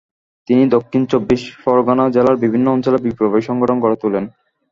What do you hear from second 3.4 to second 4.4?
সংগঠন গড়ে তোলেন।